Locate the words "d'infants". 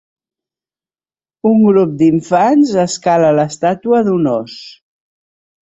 2.01-2.75